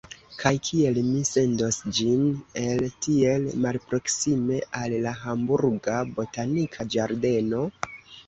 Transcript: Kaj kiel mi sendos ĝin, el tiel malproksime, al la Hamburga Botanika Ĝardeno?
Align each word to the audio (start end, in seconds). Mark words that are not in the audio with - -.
Kaj 0.41 0.51
kiel 0.67 0.95
mi 1.07 1.19
sendos 1.31 1.75
ĝin, 1.97 2.23
el 2.61 2.81
tiel 3.07 3.45
malproksime, 3.65 4.57
al 4.81 4.97
la 5.05 5.13
Hamburga 5.25 5.99
Botanika 6.17 6.89
Ĝardeno? 6.97 7.63